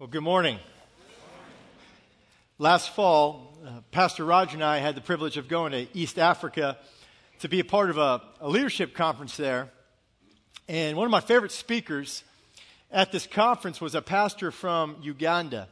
[0.00, 0.60] Well, good morning.
[2.56, 6.78] Last fall, uh, Pastor Roger and I had the privilege of going to East Africa
[7.40, 9.70] to be a part of a, a, leadership conference there.
[10.68, 12.22] And one of my favorite speakers
[12.92, 15.66] at this conference was a pastor from Uganda.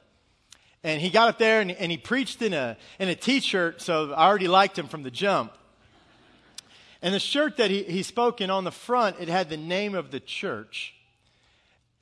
[0.83, 3.81] And he got up there and, and he preached in a, in a t shirt,
[3.81, 5.53] so I already liked him from the jump.
[7.01, 9.95] And the shirt that he, he spoke in on the front, it had the name
[9.95, 10.97] of the church.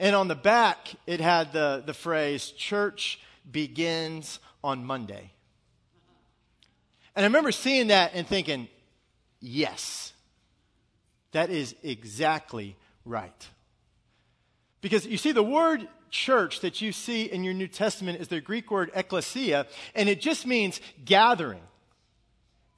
[0.05, 3.19] And on the back, it had the, the phrase, church
[3.51, 5.31] begins on Monday.
[7.17, 8.69] And I remember seeing that and thinking,
[9.41, 10.13] yes,
[11.33, 13.49] that is exactly right.
[14.83, 18.43] Because you see, the word church that you see in your New Testament is the
[18.43, 21.63] Greek word ekklesia, and it just means gathering.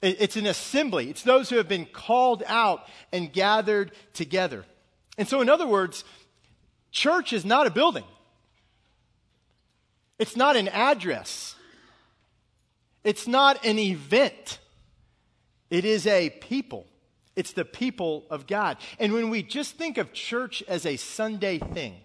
[0.01, 1.09] It's an assembly.
[1.09, 4.63] It's those who have been called out and gathered together.
[5.17, 6.03] And so, in other words,
[6.91, 8.05] Church is not a building,
[10.19, 11.55] it's not an address,
[13.03, 14.59] it's not an event.
[15.69, 16.87] It is a people.
[17.35, 18.77] It's the people of God.
[18.99, 21.95] And when we just think of church as a Sunday thing,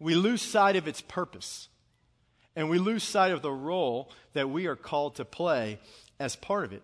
[0.00, 1.68] we lose sight of its purpose.
[2.56, 5.78] And we lose sight of the role that we are called to play
[6.18, 6.82] as part of it.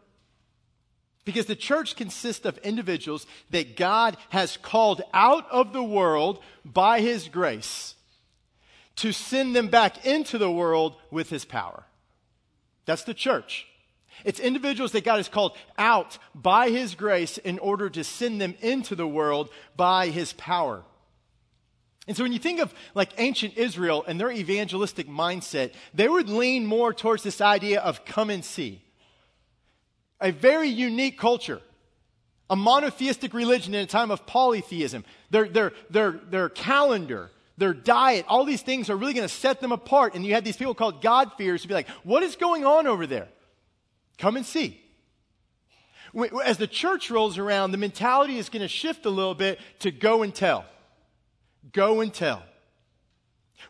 [1.24, 7.00] Because the church consists of individuals that God has called out of the world by
[7.00, 7.94] his grace
[8.96, 11.84] to send them back into the world with his power.
[12.86, 13.66] That's the church.
[14.24, 18.54] It's individuals that God has called out by his grace in order to send them
[18.60, 20.82] into the world by his power.
[22.06, 26.28] And so when you think of like ancient Israel and their evangelistic mindset, they would
[26.28, 28.82] lean more towards this idea of come and see
[30.20, 31.60] a very unique culture,
[32.48, 35.04] a monotheistic religion in a time of polytheism.
[35.30, 39.60] Their, their, their, their calendar, their diet, all these things are really going to set
[39.60, 40.14] them apart.
[40.14, 43.06] And you had these people called God-fearers to be like, what is going on over
[43.06, 43.28] there?
[44.18, 44.80] Come and see.
[46.44, 49.91] As the church rolls around, the mentality is going to shift a little bit to
[49.91, 50.64] go and tell.
[51.72, 52.42] Go and tell.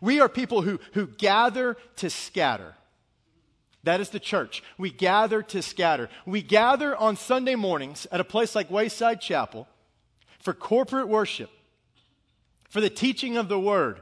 [0.00, 2.75] We are people who, who gather to scatter.
[3.85, 4.63] That is the church.
[4.77, 6.09] We gather to scatter.
[6.27, 9.67] We gather on Sunday mornings at a place like Wayside Chapel
[10.39, 11.51] for corporate worship,
[12.69, 14.01] for the teaching of the word,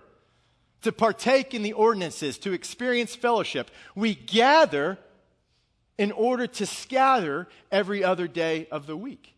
[0.83, 3.71] to partake in the ordinances, to experience fellowship.
[3.95, 4.99] We gather
[5.97, 9.35] in order to scatter every other day of the week.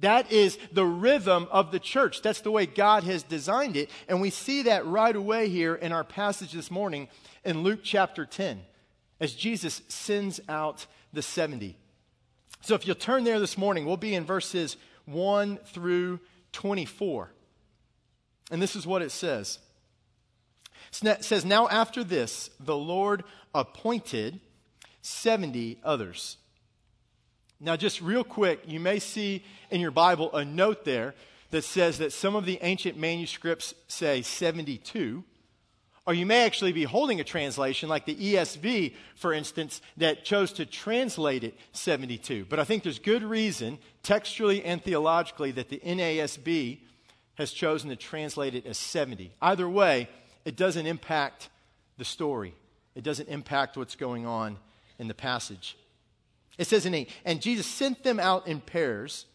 [0.00, 2.22] That is the rhythm of the church.
[2.22, 3.90] That's the way God has designed it.
[4.08, 7.08] And we see that right away here in our passage this morning
[7.44, 8.60] in Luke chapter 10
[9.20, 11.76] as Jesus sends out the 70.
[12.60, 16.20] So if you'll turn there this morning, we'll be in verses 1 through
[16.52, 17.30] 24.
[18.50, 19.58] And this is what it says.
[21.02, 23.24] It says, Now after this, the Lord
[23.54, 24.40] appointed
[25.02, 26.36] 70 others.
[27.60, 31.14] Now, just real quick, you may see in your Bible a note there
[31.50, 35.24] that says that some of the ancient manuscripts say 72.
[36.08, 40.52] Or you may actually be holding a translation like the ESV, for instance, that chose
[40.54, 42.46] to translate it 72.
[42.48, 46.78] But I think there's good reason, textually and theologically, that the NASB
[47.34, 49.32] has chosen to translate it as 70.
[49.42, 50.08] Either way,
[50.46, 51.50] it doesn't impact
[51.98, 52.54] the story,
[52.94, 54.56] it doesn't impact what's going on
[54.98, 55.76] in the passage.
[56.56, 59.26] It says in 8, and Jesus sent them out in pairs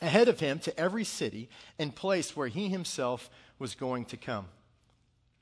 [0.00, 3.28] ahead of him to every city and place where he himself
[3.58, 4.46] was going to come.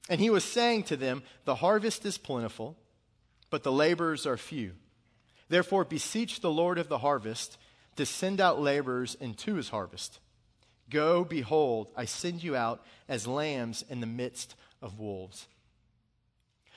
[0.08, 2.76] And he was saying to them, The harvest is plentiful,
[3.50, 4.72] but the laborers are few.
[5.48, 7.58] Therefore, beseech the Lord of the harvest
[7.96, 10.18] to send out laborers into his harvest.
[10.90, 15.46] Go, behold, I send you out as lambs in the midst of wolves.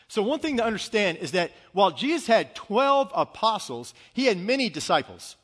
[0.07, 4.69] So, one thing to understand is that while Jesus had 12 apostles, he had many
[4.69, 5.35] disciples.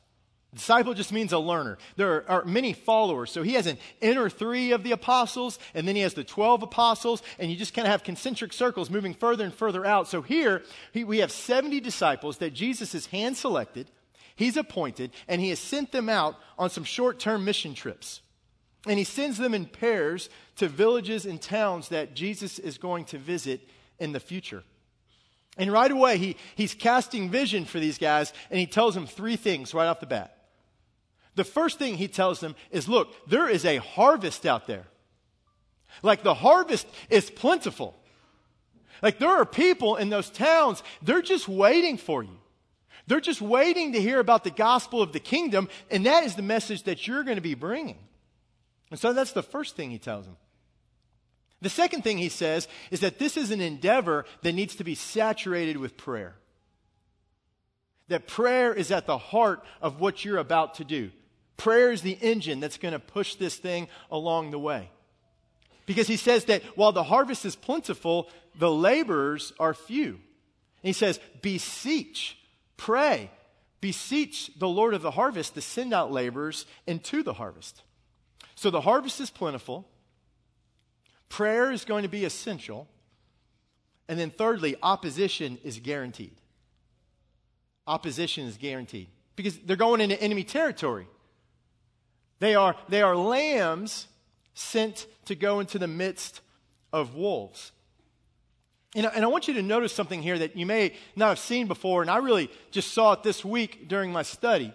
[0.54, 1.78] Disciple just means a learner.
[1.96, 3.32] There are, many followers.
[3.32, 6.64] So he has an inner three of the apostles, and then he has the 12
[6.64, 10.10] apostles, and you just kind of have concentric circles moving further and further out.
[10.10, 13.90] So here, he, we have 70 disciples that Jesus has hand selected,
[14.36, 18.22] he's appointed, and he has sent them out on some short term mission trips.
[18.86, 23.18] And he sends them in pairs to villages and towns that Jesus is going to
[23.18, 23.62] visit
[24.00, 24.64] in the future.
[25.58, 29.38] And right away, he, he's casting vision for these guys, and he tells them three
[29.38, 30.40] things right off the bat.
[31.36, 34.86] The first thing he tells them is look, there is a harvest out there.
[36.04, 37.96] Like the harvest is plentiful.
[39.02, 42.38] Like there are people in those towns, they're just waiting for you.
[43.08, 46.42] They're just waiting to hear about the gospel of the kingdom, and that is the
[46.42, 47.98] message that you're going to be bringing.
[48.92, 50.38] And so that's the first thing he tells them.
[51.62, 54.96] The second thing he says is that this is an endeavor that needs to be
[54.96, 56.36] saturated with prayer.
[58.08, 61.12] That prayer is at the heart of what you're about to do.
[61.58, 64.90] Prayer is the engine that's going to push this thing along the way.
[65.86, 70.12] Because he says that while the harvest is plentiful, the laborers are few.
[70.14, 70.20] And
[70.82, 72.38] he says, beseech,
[72.78, 73.30] pray,
[73.82, 77.84] beseech the Lord of the harvest to send out laborers into the harvest.
[78.56, 79.88] So the harvest is plentiful.
[81.30, 82.88] Prayer is going to be essential.
[84.08, 86.36] And then, thirdly, opposition is guaranteed.
[87.88, 91.08] Opposition is guaranteed because they're going into enemy territory.
[92.42, 94.08] They are, they are lambs
[94.56, 96.42] sent to go into the midst
[96.92, 97.72] of wolves.
[98.96, 101.68] And, and I want you to notice something here that you may not have seen
[101.68, 104.74] before, and I really just saw it this week during my study,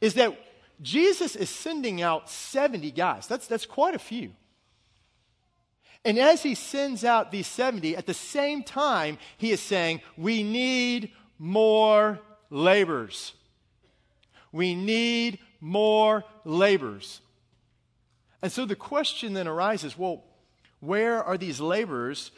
[0.00, 0.38] is that
[0.80, 3.26] Jesus is sending out 70 guys.
[3.26, 4.30] That's, that's quite a few.
[6.04, 10.44] And as he sends out these 70, at the same time, he is saying, We
[10.44, 11.10] need
[11.40, 12.20] more
[12.50, 13.32] laborers.
[14.52, 17.20] We need more laborers.
[18.42, 20.24] And so the question then arises well,
[20.80, 22.30] where are these laborers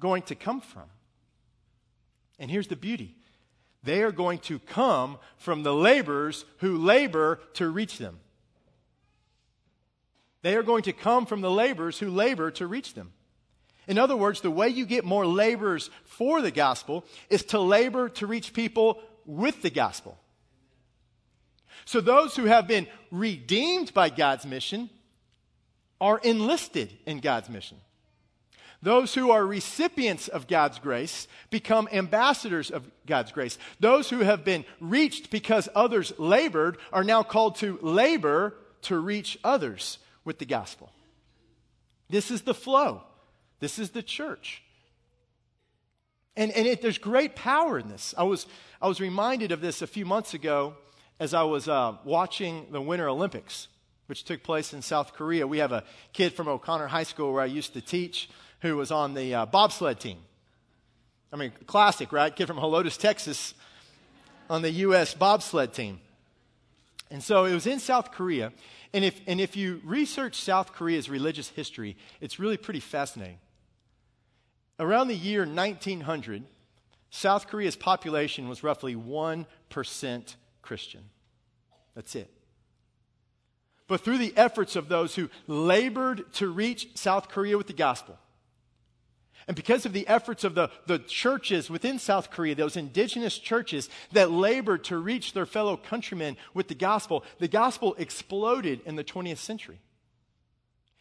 [0.00, 0.84] going to come from?
[2.38, 3.14] And here's the beauty
[3.84, 8.20] they are going to come from the laborers who labor to reach them.
[10.42, 13.12] They are going to come from the laborers who labor to reach them.
[13.88, 18.08] In other words, the way you get more laborers for the gospel is to labor
[18.10, 20.18] to reach people with the gospel.
[21.84, 24.90] So those who have been redeemed by God's mission
[26.00, 27.78] are enlisted in God's mission.
[28.82, 33.56] Those who are recipients of God's grace become ambassadors of God's grace.
[33.78, 39.38] Those who have been reached because others labored are now called to labor to reach
[39.44, 40.90] others with the gospel.
[42.10, 43.02] This is the flow.
[43.60, 44.62] This is the church.
[46.36, 48.14] And, and it, there's great power in this.
[48.18, 48.46] I was,
[48.80, 50.74] I was reminded of this a few months ago
[51.20, 53.68] as I was uh, watching the Winter Olympics,
[54.06, 55.46] which took place in South Korea.
[55.46, 58.28] We have a kid from O'Connor High School where I used to teach
[58.60, 60.18] who was on the uh, bobsled team.
[61.32, 62.34] I mean, classic, right?
[62.34, 63.54] Kid from Helotes, Texas
[64.50, 65.14] on the U.S.
[65.14, 66.00] bobsled team.
[67.10, 68.52] And so it was in South Korea.
[68.92, 73.38] And if, and if you research South Korea's religious history, it's really pretty fascinating.
[74.78, 76.44] Around the year 1900,
[77.10, 79.46] South Korea's population was roughly 1%
[80.62, 81.02] Christian.
[81.94, 82.30] That's it.
[83.88, 88.18] But through the efforts of those who labored to reach South Korea with the gospel,
[89.48, 93.88] and because of the efforts of the, the churches within South Korea, those indigenous churches
[94.12, 99.04] that labored to reach their fellow countrymen with the gospel, the gospel exploded in the
[99.04, 99.80] 20th century.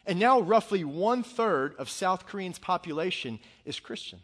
[0.08, 4.20] And now, roughly one third of South Koreans' population is Christian.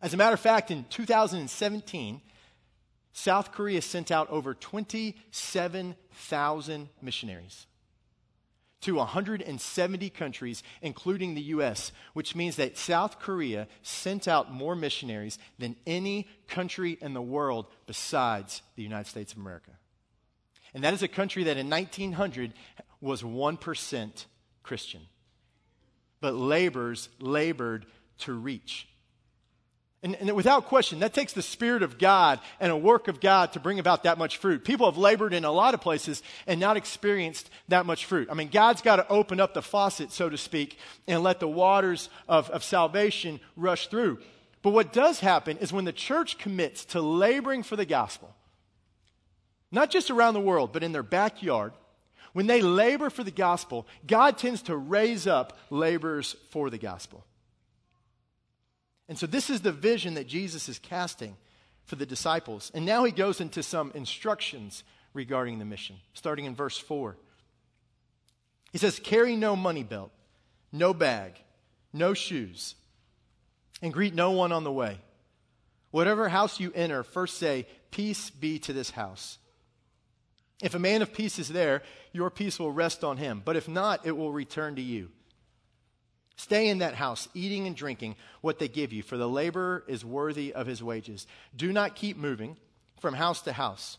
[0.00, 2.20] As a matter of fact, in 2017,
[3.16, 7.68] South Korea sent out over 27,000 missionaries
[8.80, 15.38] to 170 countries, including the U.S., which means that South Korea sent out more missionaries
[15.60, 19.70] than any country in the world besides the United States of America.
[20.74, 22.52] And that is a country that in 1900
[23.00, 24.24] was 1%
[24.64, 25.02] Christian.
[26.20, 27.86] But labors, labored
[28.18, 28.88] to reach
[30.04, 33.54] and, and, without question, that takes the Spirit of God and a work of God
[33.54, 34.62] to bring about that much fruit.
[34.62, 38.28] People have labored in a lot of places and not experienced that much fruit.
[38.30, 41.48] I mean, God's got to open up the faucet, so to speak, and let the
[41.48, 44.18] waters of, of salvation rush through.
[44.60, 48.34] But what does happen is when the church commits to laboring for the gospel,
[49.72, 51.72] not just around the world, but in their backyard,
[52.34, 57.24] when they labor for the gospel, God tends to raise up laborers for the gospel.
[59.08, 61.36] And so, this is the vision that Jesus is casting
[61.84, 62.70] for the disciples.
[62.74, 64.82] And now he goes into some instructions
[65.12, 67.16] regarding the mission, starting in verse 4.
[68.72, 70.10] He says, Carry no money belt,
[70.72, 71.34] no bag,
[71.92, 72.74] no shoes,
[73.82, 74.98] and greet no one on the way.
[75.90, 79.38] Whatever house you enter, first say, Peace be to this house.
[80.62, 81.82] If a man of peace is there,
[82.12, 83.42] your peace will rest on him.
[83.44, 85.10] But if not, it will return to you.
[86.36, 90.04] Stay in that house, eating and drinking what they give you, for the laborer is
[90.04, 91.26] worthy of his wages.
[91.54, 92.56] Do not keep moving
[92.98, 93.98] from house to house.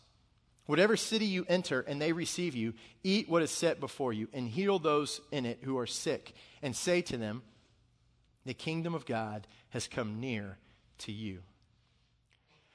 [0.66, 2.74] Whatever city you enter and they receive you,
[3.04, 6.76] eat what is set before you, and heal those in it who are sick, and
[6.76, 7.42] say to them,
[8.46, 10.58] The kingdom of God has come near
[11.00, 11.40] to you.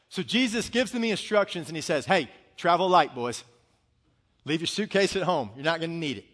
[0.09, 3.45] So Jesus gives them the instructions, and he says, Hey, travel light, boys.
[4.47, 5.51] Leave your suitcase at home.
[5.55, 6.25] You're not going to need it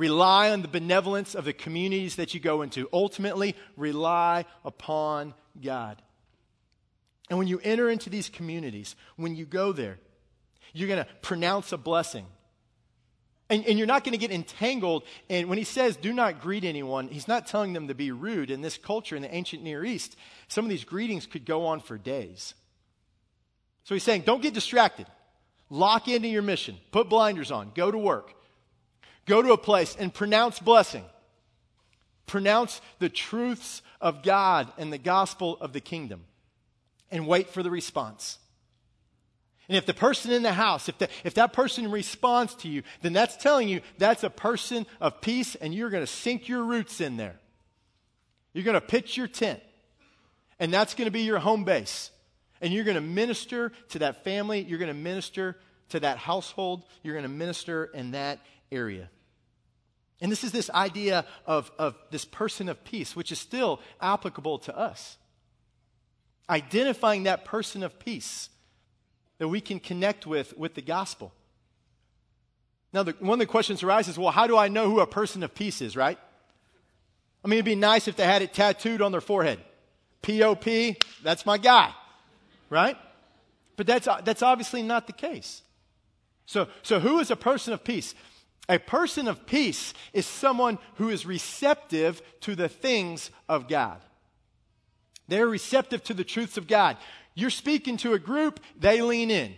[0.00, 2.88] Rely on the benevolence of the communities that you go into.
[2.90, 6.00] Ultimately, rely upon God.
[7.28, 9.98] And when you enter into these communities, when you go there,
[10.72, 12.24] you're going to pronounce a blessing.
[13.50, 15.04] And, and you're not going to get entangled.
[15.28, 18.50] And when he says, do not greet anyone, he's not telling them to be rude.
[18.50, 20.16] In this culture, in the ancient Near East,
[20.48, 22.54] some of these greetings could go on for days.
[23.84, 25.06] So he's saying, don't get distracted.
[25.68, 26.78] Lock into your mission.
[26.90, 27.72] Put blinders on.
[27.74, 28.32] Go to work.
[29.30, 31.04] Go to a place and pronounce blessing.
[32.26, 36.24] Pronounce the truths of God and the gospel of the kingdom.
[37.12, 38.40] And wait for the response.
[39.68, 42.82] And if the person in the house, if, the, if that person responds to you,
[43.02, 46.64] then that's telling you that's a person of peace and you're going to sink your
[46.64, 47.36] roots in there.
[48.52, 49.60] You're going to pitch your tent.
[50.58, 52.10] And that's going to be your home base.
[52.60, 54.60] And you're going to minister to that family.
[54.60, 55.56] You're going to minister
[55.90, 56.82] to that household.
[57.04, 58.40] You're going to minister in that
[58.72, 59.08] area.
[60.20, 64.58] And this is this idea of, of this person of peace, which is still applicable
[64.60, 65.16] to us.
[66.48, 68.50] Identifying that person of peace
[69.38, 71.32] that we can connect with with the gospel.
[72.92, 75.42] Now, the, one of the questions arises well, how do I know who a person
[75.42, 76.18] of peace is, right?
[77.44, 79.60] I mean, it'd be nice if they had it tattooed on their forehead.
[80.22, 81.94] POP, that's my guy,
[82.68, 82.96] right?
[83.76, 85.62] But that's, that's obviously not the case.
[86.44, 88.14] So, so who is a person of peace?
[88.70, 94.00] A person of peace is someone who is receptive to the things of God.
[95.26, 96.96] They're receptive to the truths of God.
[97.34, 99.56] You're speaking to a group, they lean in.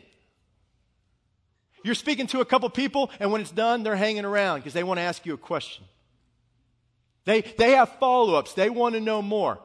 [1.85, 4.83] You're speaking to a couple people, and when it's done, they're hanging around because they
[4.83, 5.85] want to ask you a question.
[7.27, 9.59] They, they have follow ups, they want to know more.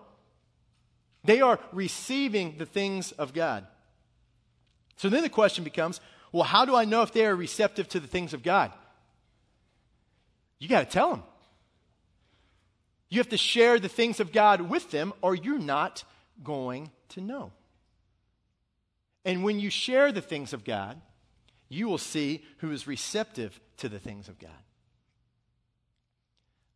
[1.23, 3.65] They are receiving the things of God.
[4.97, 6.01] So then the question becomes
[6.33, 8.73] well, how do I know if they are receptive to the things of God?
[10.59, 11.23] You got to tell them.
[13.09, 16.03] You have to share the things of God with them, or you're not
[16.43, 17.51] going to know.
[19.23, 20.99] And when you share the things of God,
[21.69, 24.49] you will see who is receptive to the things of God.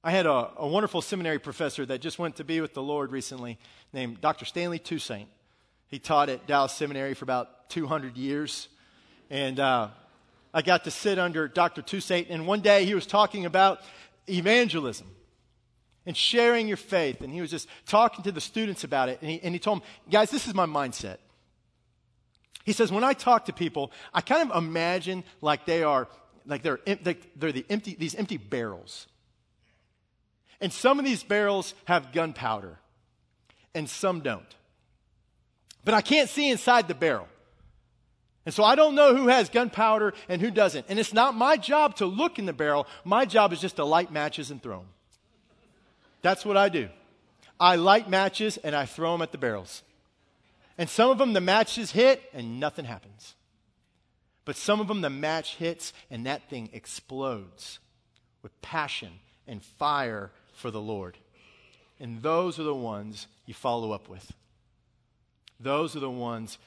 [0.04, 3.12] I had a, a, wonderful seminary professor that just went to be with the Lord
[3.12, 3.60] recently
[3.94, 4.46] named Dr.
[4.46, 5.30] Stanley Toussaint.
[5.88, 8.68] He taught at Dallas Seminary for about 200 years.
[9.30, 9.90] And uh,
[10.54, 11.82] I got to sit under Dr.
[11.82, 13.82] Toussaint, and one day he was talking about
[14.28, 15.08] evangelism
[16.06, 17.22] and sharing your faith.
[17.22, 19.20] And he was just talking to the students about it.
[19.22, 21.18] And he, and he told them, guys, this is my mindset.
[22.64, 26.08] He says, when I talk to people, I kind of imagine like they are,
[26.46, 29.08] like they're, they're the empty, these empty barrels.
[30.60, 32.78] And some of these barrels have gunpowder,
[33.74, 34.46] and some don't.
[35.84, 37.28] But I can't see inside the barrel.
[38.46, 40.88] And so I don't know who has gunpowder and who doesn't.
[40.90, 42.88] And it's not my job to look in the barrel.
[43.04, 44.88] My job is just to light matches and throw them.
[46.22, 46.90] That's what I do.
[47.60, 49.84] I light matches and I throw them at the barrels.
[50.78, 53.36] And some of them, the matches hit and nothing happens.
[54.46, 57.78] But some of them, the match hits and that thing explodes
[58.42, 59.12] with passion
[59.48, 61.18] and fire for the Lord.
[62.00, 64.34] And those are the ones you follow up with.
[65.60, 66.58] Those are the ones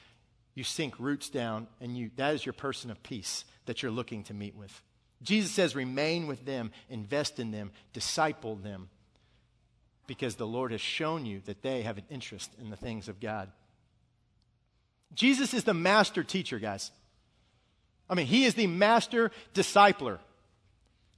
[0.55, 4.23] you sink roots down, and you, that is your person of peace that you're looking
[4.23, 4.81] to meet with.
[5.21, 8.89] Jesus says, remain with them, invest in them, disciple them,
[10.07, 13.19] because the Lord has shown you that they have an interest in the things of
[13.19, 13.51] God.
[15.13, 16.91] Jesus is the master teacher, guys.
[18.09, 20.19] I mean, he is the master discipler.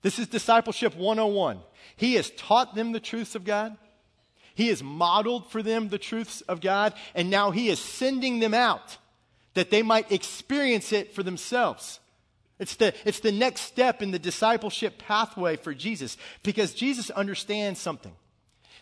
[0.01, 1.59] This is discipleship 101.
[1.95, 3.75] He has taught them the truths of God.
[4.55, 8.53] He has modeled for them the truths of God, and now he is sending them
[8.53, 8.97] out
[9.57, 11.99] that they might experience it for themselves.
[12.59, 17.79] It's the, it's the next step in the discipleship pathway for Jesus because Jesus understands
[17.79, 18.13] something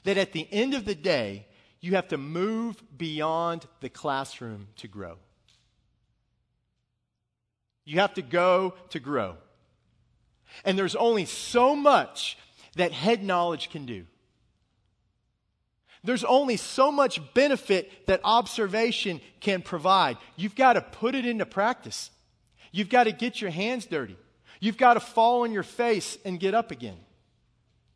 [0.03, 1.47] that at the end of the day,
[1.79, 5.15] you have to move beyond the classroom to grow.
[7.85, 9.37] You have to go to grow.
[10.65, 12.37] And there's only so much
[12.75, 14.07] that head knowledge can do.
[16.05, 20.17] There's only so much benefit that observation can provide.
[20.35, 22.11] You've got to put it into practice.
[22.71, 24.17] You've got to get your hands dirty.
[24.59, 26.97] You've got to fall on your face and get up again.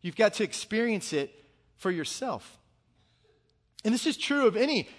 [0.01, 1.33] You've got to experience it
[1.77, 2.57] for yourself.
[3.85, 4.89] And this is true of any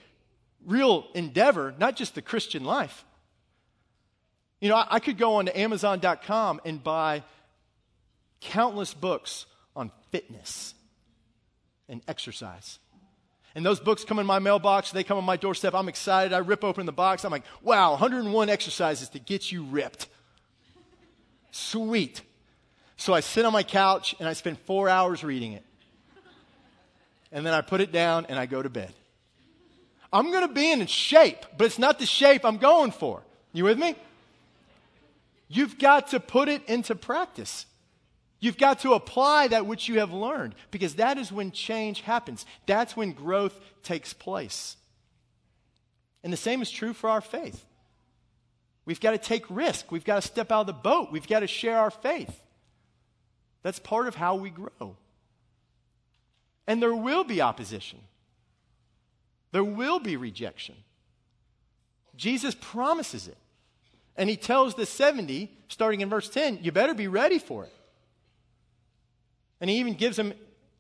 [0.65, 3.05] real endeavor, not just the Christian life.
[4.61, 7.25] You know, I, I could go on to Amazon.com and buy
[8.41, 10.75] countless books on fitness
[11.89, 12.79] and exercise.
[13.55, 15.75] And those books come in my mailbox, they come on my doorstep.
[15.75, 16.33] I'm excited.
[16.33, 17.25] I rip open the box.
[17.25, 20.07] I'm like, wow, 101 exercises to get you ripped.
[21.51, 22.23] Sweet.
[22.97, 25.65] So I sit on my couch and I spend four hours reading it.
[27.33, 28.93] And then I put it down and I go to bed.
[30.13, 33.23] I'm going to be in shape, but it's not the shape I'm going for.
[33.53, 33.95] You with me?
[35.49, 37.67] You've got to put it into practice.
[38.41, 42.47] You've got to apply that which you have learned because that is when change happens.
[42.67, 44.77] That's when growth takes place.
[46.25, 47.65] And the same is true for our faith.
[48.87, 49.93] We've got to take risk.
[49.93, 51.13] We've got to step out of the boat.
[51.13, 52.41] We've got to share our faith.
[53.63, 54.97] That's part of how we grow.
[56.67, 57.99] And there will be opposition.
[59.53, 60.77] There will be rejection.
[62.17, 63.37] Jesus promises it.
[64.17, 67.73] And he tells the 70, starting in verse 10, you better be ready for it.
[69.61, 70.33] And he even gives them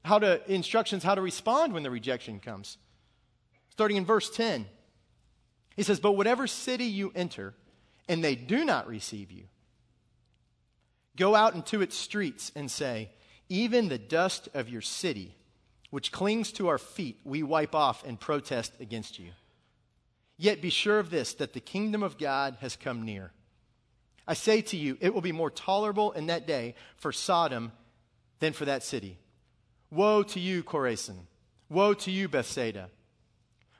[0.04, 2.78] how to instructions how to respond when the rejection comes.
[3.68, 4.66] Starting in verse 10.
[5.76, 7.54] He says, "But whatever city you enter
[8.08, 9.49] and they do not receive you,
[11.16, 13.10] go out into its streets and say,
[13.49, 15.34] even the dust of your city
[15.90, 19.32] which clings to our feet, we wipe off and protest against you.
[20.37, 23.32] Yet be sure of this, that the kingdom of God has come near.
[24.26, 27.72] I say to you, it will be more tolerable in that day for Sodom
[28.40, 29.18] than for that city.
[29.90, 31.26] Woe to you, Chorazin!
[31.68, 32.90] Woe to you, Bethsaida!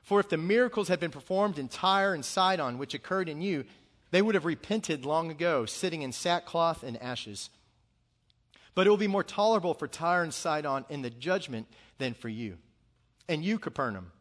[0.03, 3.65] For if the miracles had been performed in Tyre and Sidon, which occurred in you,
[4.11, 7.49] they would have repented long ago, sitting in sackcloth and ashes.
[8.75, 12.29] But it will be more tolerable for Tyre and Sidon in the judgment than for
[12.29, 12.57] you.
[13.29, 14.11] And you, Capernaum,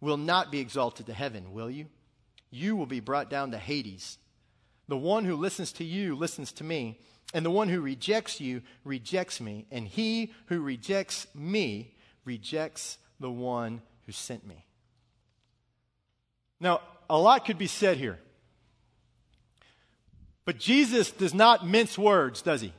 [0.00, 1.86] will not be exalted to heaven, will you?
[2.50, 4.18] You will be brought down to Hades.
[4.88, 6.98] The one who listens to you listens to me,
[7.32, 11.94] and the one who rejects you rejects me, and he who rejects me
[12.24, 14.64] rejects the one who sent me.
[16.58, 18.18] Now, a lot could be said here.
[20.44, 22.72] But Jesus does not mince words, does he?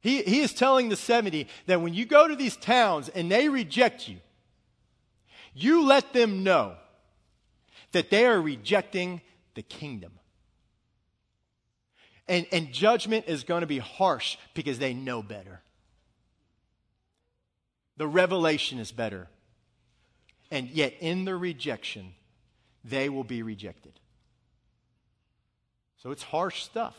[0.00, 3.48] He, he is telling the 70 that when you go to these towns and they
[3.48, 4.16] reject you,
[5.54, 6.74] you let them know
[7.92, 9.20] that they are rejecting
[9.54, 10.12] the kingdom.
[12.28, 15.60] And, and judgment is going to be harsh because they know better.
[17.96, 19.28] The revelation is better.
[20.50, 22.14] And yet, in the rejection,
[22.84, 23.92] they will be rejected.
[26.02, 26.96] So it's harsh stuff.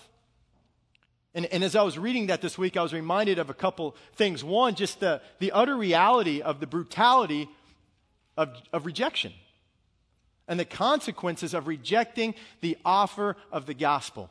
[1.35, 3.95] And, and, as I was reading that this week, I was reminded of a couple
[4.13, 4.43] things.
[4.43, 7.49] One, just the, the utter reality of the brutality
[8.37, 9.33] of, of rejection
[10.47, 14.29] and the consequences of rejecting the offer of the gospel.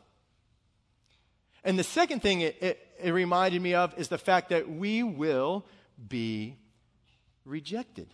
[1.65, 5.03] And the second thing it, it, it reminded me of is the fact that we
[5.03, 5.65] will
[6.09, 6.57] be
[7.45, 8.09] rejected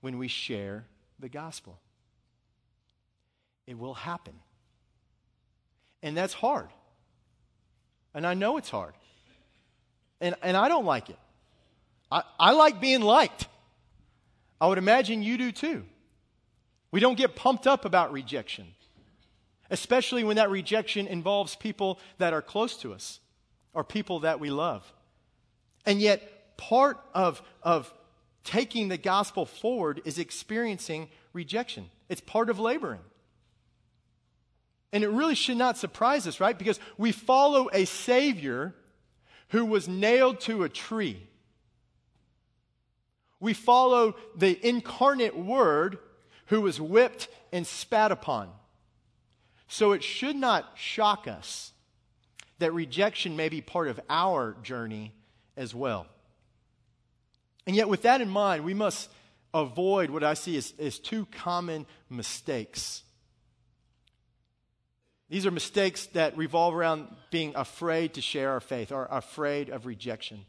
[0.00, 0.86] when we share
[1.18, 1.78] the gospel.
[3.66, 4.34] It will happen.
[6.02, 6.68] And that's hard.
[8.14, 8.94] And I know it's hard.
[10.20, 11.18] And, and I don't like it.
[12.10, 13.46] I, I like being liked.
[14.60, 15.84] I would imagine you do too.
[16.90, 18.66] We don't get pumped up about rejection,
[19.70, 23.20] especially when that rejection involves people that are close to us
[23.72, 24.92] or people that we love.
[25.86, 27.92] And yet, part of, of
[28.44, 31.88] taking the gospel forward is experiencing rejection.
[32.08, 33.00] It's part of laboring.
[34.92, 36.58] And it really should not surprise us, right?
[36.58, 38.74] Because we follow a Savior
[39.50, 41.22] who was nailed to a tree.
[43.38, 45.98] We follow the incarnate Word
[46.46, 48.50] who was whipped and spat upon.
[49.70, 51.72] So it should not shock us
[52.58, 55.14] that rejection may be part of our journey
[55.56, 56.06] as well.
[57.66, 59.08] And yet, with that in mind, we must
[59.54, 63.02] avoid what I see as, as two common mistakes
[65.30, 69.86] these are mistakes that revolve around being afraid to share our faith or afraid of
[69.86, 70.44] rejection.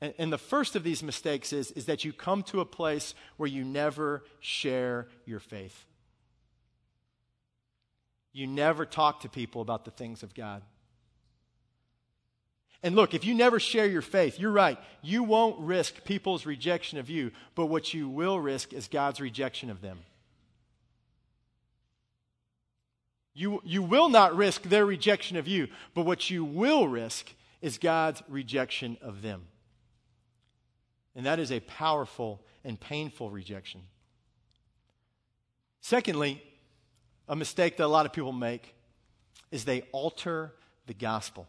[0.00, 3.14] And, and, the first of these mistakes is, is that you come to a place
[3.36, 5.86] where you never share your faith.
[8.36, 10.60] You never talk to people about the things of God.
[12.82, 14.78] And look, if you never share your faith, you're right.
[15.00, 19.70] You won't risk people's rejection of you, but what you will risk is God's rejection
[19.70, 20.00] of them.
[23.32, 27.78] You, you will not risk their rejection of you, but what you will risk is
[27.78, 29.46] God's rejection of them.
[31.14, 33.80] And that is a powerful and painful rejection.
[35.80, 36.42] Secondly,
[37.28, 38.74] a mistake that a lot of people make
[39.50, 40.52] is they alter
[40.86, 41.46] the gospel.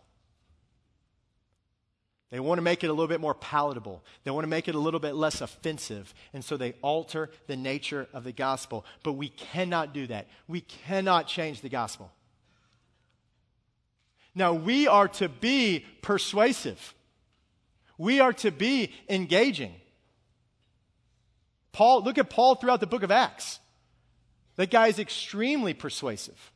[2.30, 4.04] They want to make it a little bit more palatable.
[4.24, 6.14] They want to make it a little bit less offensive.
[6.34, 8.86] And so they alter the nature of the gospel.
[9.04, 10.28] But we cannot do that.
[10.48, 12.12] We cannot change the gospel.
[14.36, 16.94] Now, we are to be persuasive.
[17.98, 19.74] We are to be engaging.
[21.72, 23.60] Paul, look at Paul throughout the book of Acts.
[24.58, 26.52] That guy is extremely persuasive.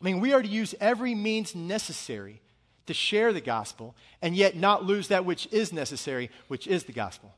[0.00, 2.40] I mean, we are to use every means necessary
[2.86, 6.92] to share the gospel and yet not lose that which is necessary, which is the
[6.92, 7.32] gospel.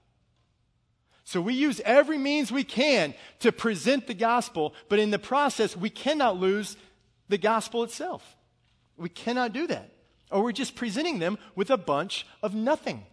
[1.25, 5.77] So we use every means we can to present the gospel, but in the process,
[5.77, 6.77] we cannot lose
[7.29, 8.37] the gospel itself.
[8.97, 9.90] We cannot do that.
[10.31, 13.05] Or we're just presenting them with a bunch of nothing.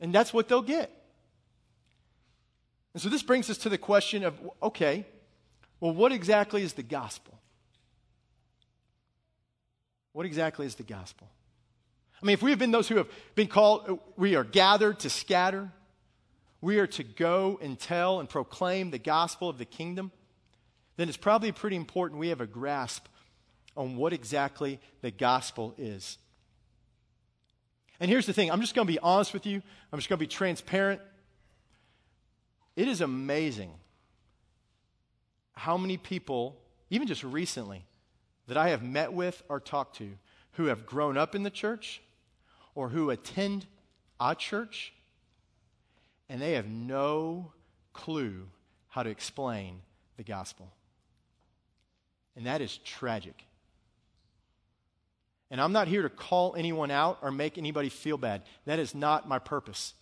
[0.00, 0.90] And that's what they'll get.
[2.94, 5.06] And so this brings us to the question of okay,
[5.80, 7.38] well, what exactly is the gospel?
[10.12, 11.28] What exactly is the gospel?
[12.22, 15.10] I mean, if we have been those who have been called, we are gathered to
[15.10, 15.70] scatter,
[16.60, 20.12] we are to go and tell and proclaim the gospel of the kingdom,
[20.96, 23.06] then it's probably pretty important we have a grasp
[23.76, 26.18] on what exactly the gospel is.
[28.00, 30.18] And here's the thing I'm just going to be honest with you, I'm just going
[30.18, 31.00] to be transparent.
[32.76, 33.72] It is amazing
[35.52, 36.56] how many people,
[36.88, 37.84] even just recently,
[38.46, 40.10] that I have met with or talked to
[40.52, 42.02] who have grown up in the church
[42.74, 43.66] or who attend
[44.18, 44.92] a church
[46.28, 47.52] and they have no
[47.92, 48.46] clue
[48.88, 49.80] how to explain
[50.16, 50.72] the gospel.
[52.36, 53.44] And that is tragic.
[55.50, 58.42] And I'm not here to call anyone out or make anybody feel bad.
[58.64, 59.94] That is not my purpose.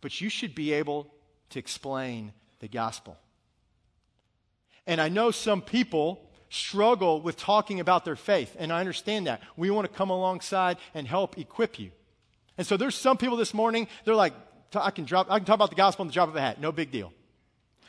[0.00, 1.12] But you should be able
[1.50, 3.16] to explain the gospel.
[4.86, 9.40] And I know some people struggle with talking about their faith, and I understand that.
[9.56, 11.92] We want to come alongside and help equip you.
[12.58, 14.34] And so there's some people this morning, they're like,
[14.74, 16.60] I can, drop, I can talk about the gospel on the drop of a hat,
[16.60, 17.12] no big deal.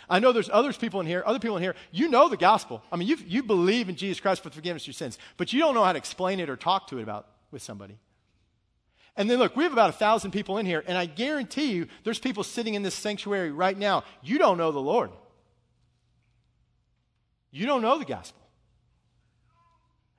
[0.10, 2.84] I know there's others people in here, other people in here, you know the gospel.
[2.92, 5.60] I mean, you you believe in Jesus Christ for forgiveness of your sins, but you
[5.60, 7.98] don't know how to explain it or talk to it about with somebody.
[9.18, 11.88] And then look, we have about a thousand people in here, and I guarantee you
[12.04, 14.04] there's people sitting in this sanctuary right now.
[14.22, 15.12] You don't know the Lord.
[17.52, 18.42] You don't know the gospel.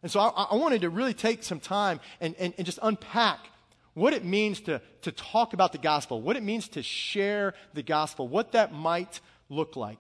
[0.02, 3.38] And so I, I wanted to really take some time and, and, and just unpack
[3.94, 7.83] what it means to, to talk about the gospel, what it means to share the
[7.83, 9.98] gospel, what that might look like.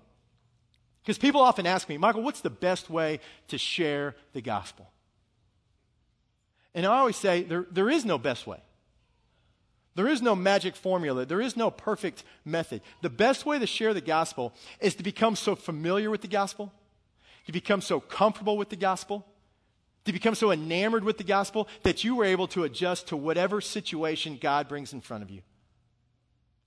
[1.02, 4.90] Because people often ask me, Michael, what's the best way to share the gospel?
[6.74, 8.62] And I always say, there, there is no best way.
[9.94, 11.26] There is no magic formula.
[11.26, 12.80] There is no perfect method.
[13.02, 16.72] The best way to share the gospel is to become so familiar with the gospel,
[17.46, 19.26] to become so comfortable with the gospel,
[20.04, 23.60] to become so enamored with the gospel that you are able to adjust to whatever
[23.60, 25.42] situation God brings in front of you.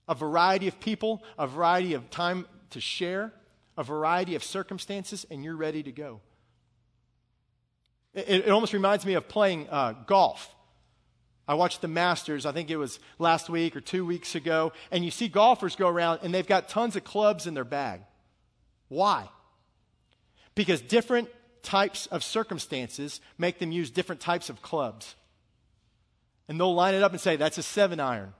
[0.08, 3.32] A variety of people, a variety of time to share,
[3.76, 6.20] a variety of circumstances, and you're ready to go.
[8.14, 10.54] It, it almost reminds me of playing uh, golf.
[11.48, 15.04] I watched the Masters, I think it was last week or two weeks ago, and
[15.04, 18.00] you see golfers go around and they've got tons of clubs in their bag.
[18.88, 19.28] Why?
[20.54, 21.28] Because different
[21.62, 25.14] types of circumstances make them use different types of clubs.
[26.48, 28.32] And they'll line it up and say, that's a seven iron.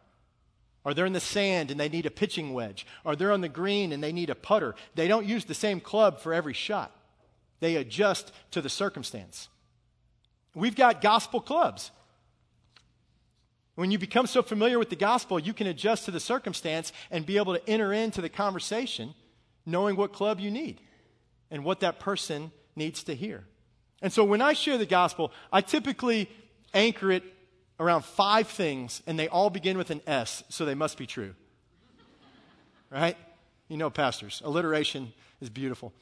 [0.85, 2.87] Or they're in the sand and they need a pitching wedge.
[3.05, 4.77] Or they're on the green and they need a putter.
[4.95, 6.93] They don't use the same club for every shot,
[7.61, 9.49] they adjust to the circumstance.
[10.55, 11.91] We've got gospel clubs.
[13.77, 17.25] When you become so familiar with the gospel, you can adjust to the circumstance and
[17.25, 19.15] be able to enter into the conversation
[19.67, 20.81] knowing what club you need
[21.51, 23.45] and what that person needs to hear.
[24.01, 26.31] And so when I share the gospel, I typically
[26.73, 27.23] anchor it
[27.79, 31.35] around five things, and they all begin with an S, so they must be true.
[32.91, 33.17] Right?
[33.69, 35.13] You know, pastors, alliteration
[35.43, 35.93] is beautiful.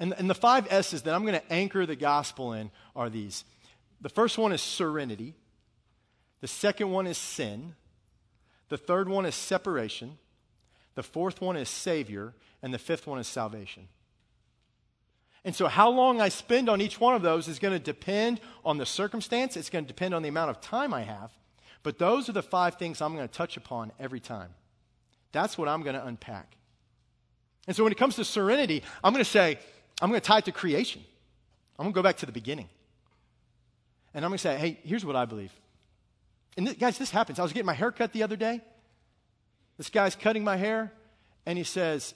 [0.00, 3.44] And, and the five S's that I'm going to anchor the gospel in are these.
[4.00, 5.34] The first one is serenity.
[6.44, 7.74] The second one is sin.
[8.68, 10.18] The third one is separation.
[10.94, 12.34] The fourth one is Savior.
[12.62, 13.88] And the fifth one is salvation.
[15.42, 18.42] And so, how long I spend on each one of those is going to depend
[18.62, 21.32] on the circumstance, it's going to depend on the amount of time I have.
[21.82, 24.50] But those are the five things I'm going to touch upon every time.
[25.32, 26.58] That's what I'm going to unpack.
[27.66, 29.58] And so, when it comes to serenity, I'm going to say,
[30.02, 31.02] I'm going to tie it to creation.
[31.78, 32.68] I'm going to go back to the beginning.
[34.12, 35.50] And I'm going to say, hey, here's what I believe.
[36.56, 37.38] And guys, this happens.
[37.38, 38.60] I was getting my hair cut the other day.
[39.76, 40.92] This guy's cutting my hair,
[41.46, 42.14] and he says,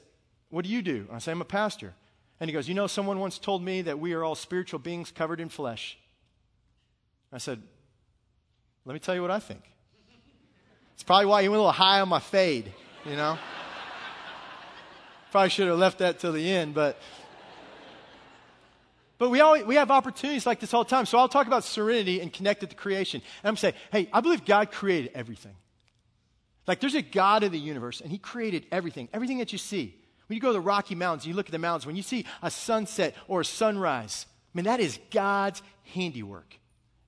[0.50, 1.06] What do you do?
[1.08, 1.94] And I say, I'm a pastor.
[2.40, 5.10] And he goes, You know, someone once told me that we are all spiritual beings
[5.10, 5.98] covered in flesh.
[7.32, 7.60] I said,
[8.84, 9.62] Let me tell you what I think.
[10.94, 12.72] It's probably why he went a little high on my fade,
[13.04, 13.38] you know?
[15.30, 16.98] probably should have left that till the end, but
[19.18, 21.04] But we, always, we have opportunities like this all the time.
[21.04, 23.20] So I'll talk about serenity and connect it to creation.
[23.42, 25.56] And I'm saying, hey, I believe God created everything.
[26.68, 29.96] Like there's a God of the universe, and He created everything, everything that you see.
[30.28, 32.26] When you go to the Rocky Mountains, you look at the mountains, when you see
[32.42, 35.62] a sunset or a sunrise, I mean, that is God's
[35.94, 36.54] handiwork.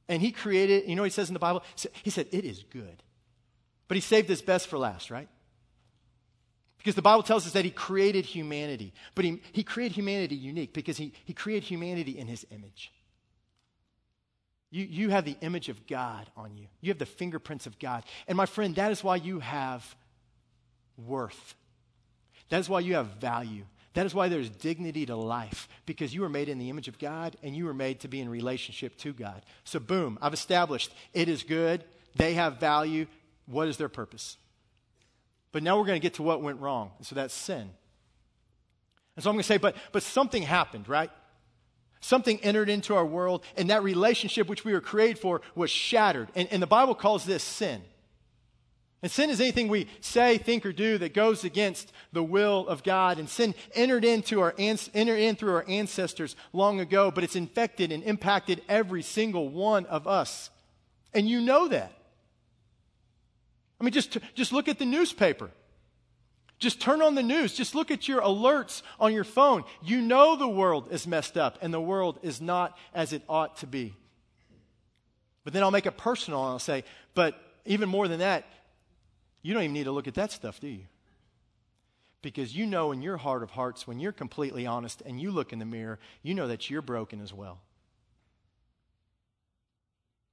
[0.09, 1.63] And He created, you know what He says in the Bible?
[2.03, 3.03] He said, it is good.
[3.87, 5.29] But He saved His best for last, right?
[6.81, 8.95] Because the Bible tells us that He created humanity.
[9.15, 12.91] But He, he created humanity unique because he, he created humanity in His image.
[14.71, 18.05] You, you have the image of God on you, you have the fingerprints of God.
[18.27, 19.95] And my friend, that is why you have
[20.97, 21.55] worth.
[22.49, 23.65] That is why you have value.
[23.95, 26.99] That is why there's dignity to life, because you were made in the image of
[26.99, 29.43] God and you were made to be in relationship to God.
[29.65, 33.07] So, boom, I've established it is good, they have value.
[33.47, 34.37] What is their purpose?
[35.53, 36.93] But now we're going to get to what went wrong.
[36.99, 37.71] And So that's sin.
[39.17, 41.11] And so I'm going to say, but, but something happened, right?
[42.01, 46.29] Something entered into our world, and that relationship which we were created for was shattered.
[46.35, 47.83] And, and the Bible calls this sin.
[49.03, 52.83] And sin is anything we say, think, or do that goes against the will of
[52.83, 53.19] God.
[53.19, 57.93] And sin entered into our entered in through our ancestors long ago, but it's infected
[57.93, 60.51] and impacted every single one of us.
[61.15, 61.93] And you know that.
[63.81, 65.51] I mean, just, just look at the newspaper.
[66.59, 67.55] Just turn on the news.
[67.55, 69.65] Just look at your alerts on your phone.
[69.83, 73.57] You know the world is messed up and the world is not as it ought
[73.59, 73.97] to be.
[75.43, 78.45] But then I'll make it personal and I'll say, but even more than that,
[79.41, 80.85] you don't even need to look at that stuff, do you?
[82.21, 85.55] Because you know in your heart of hearts, when you're completely honest and you look
[85.55, 87.63] in the mirror, you know that you're broken as well.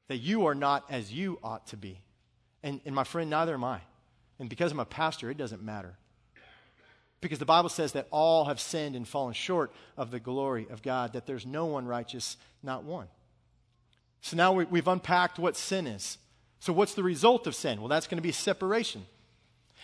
[0.09, 2.01] That you are not as you ought to be.
[2.63, 3.81] And, and my friend, neither am I.
[4.39, 5.95] And because I'm a pastor, it doesn't matter.
[7.21, 10.83] Because the Bible says that all have sinned and fallen short of the glory of
[10.83, 13.07] God, that there's no one righteous, not one.
[14.21, 16.17] So now we, we've unpacked what sin is.
[16.59, 17.79] So, what's the result of sin?
[17.79, 19.05] Well, that's going to be separation.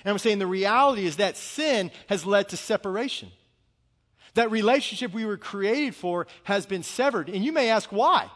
[0.04, 3.32] And I'm saying the reality is that sin has led to separation.
[4.34, 7.30] That relationship we were created for has been severed.
[7.30, 8.30] And you may ask why.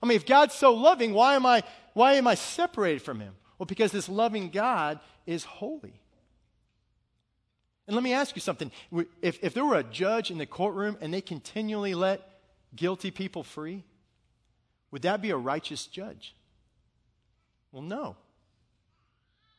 [0.00, 3.34] I mean, if God's so loving, why am I, why am I separated from Him?
[3.58, 6.00] Well, because this loving God is holy.
[7.86, 8.70] And let me ask you something.
[9.22, 12.20] If, if there were a judge in the courtroom and they continually let
[12.76, 13.82] guilty people free,
[14.90, 16.34] would that be a righteous judge?
[17.72, 18.16] Well, no.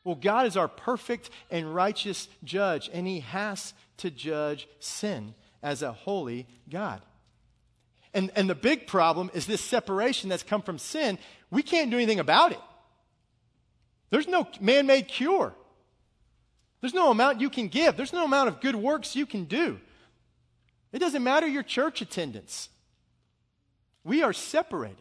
[0.04, 5.82] Well, God is our perfect and righteous judge, and He has to judge sin as
[5.82, 7.02] a holy God.
[8.14, 11.18] And, and the big problem is this separation that's come from sin.
[11.50, 12.60] We can't do anything about it.
[14.10, 15.54] There's no man made cure.
[16.80, 17.96] There's no amount you can give.
[17.96, 19.78] There's no amount of good works you can do.
[20.92, 22.68] It doesn't matter your church attendance.
[24.02, 24.96] We are separated.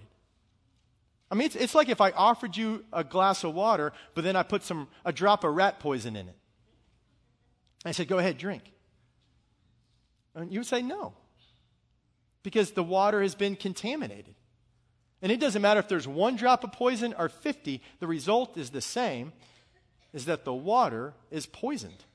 [1.31, 4.35] I mean, it's, it's like if I offered you a glass of water, but then
[4.35, 6.35] I put some, a drop of rat poison in it.
[7.85, 8.63] I said, go ahead, drink.
[10.35, 11.13] And you would say no,
[12.43, 14.35] because the water has been contaminated.
[15.21, 18.69] And it doesn't matter if there's one drop of poison or 50, the result is
[18.69, 19.33] the same,
[20.13, 22.05] is that the water is poisoned.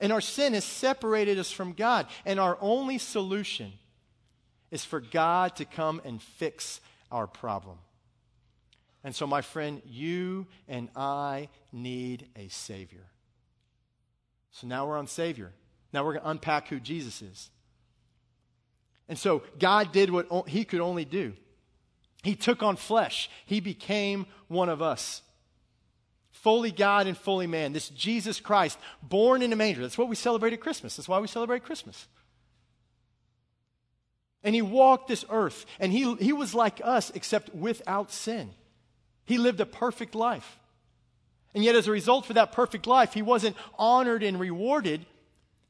[0.00, 2.06] And our sin has separated us from God.
[2.24, 3.72] And our only solution
[4.70, 6.80] is for God to come and fix
[7.12, 7.76] our problem.
[9.04, 13.06] And so, my friend, you and I need a Savior.
[14.52, 15.52] So now we're on Savior.
[15.92, 17.50] Now we're going to unpack who Jesus is.
[19.08, 21.34] And so, God did what He could only do.
[22.22, 25.22] He took on flesh, He became one of us.
[26.30, 27.74] Fully God and fully man.
[27.74, 29.82] This Jesus Christ, born in a manger.
[29.82, 30.96] That's what we celebrate at Christmas.
[30.96, 32.08] That's why we celebrate Christmas.
[34.42, 38.50] And he walked this earth, and he, he was like us, except without sin.
[39.26, 40.58] He lived a perfect life.
[41.54, 45.04] And yet, as a result for that perfect life, he wasn't honored and rewarded,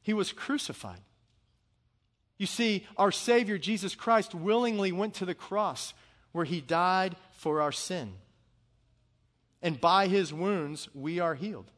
[0.03, 1.01] he was crucified.
[2.37, 5.93] You see, our Savior, Jesus Christ, willingly went to the cross
[6.31, 8.13] where he died for our sin.
[9.61, 11.71] And by his wounds, we are healed.